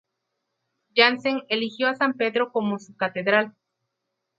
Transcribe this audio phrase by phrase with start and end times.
[0.95, 3.53] Janssen eligió a San Pedro como su catedral.